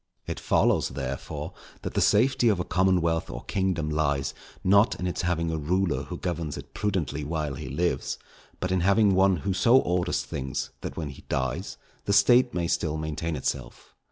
[0.25, 1.53] ]It follows, therefore,
[1.83, 6.05] that the safety of a commonwealth or kingdom lies, not in its having a ruler
[6.05, 8.17] who governs it prudently while he lives,
[8.59, 12.65] but in having one who so orders things, that when he dies, the State may
[12.67, 13.93] still maintain itself.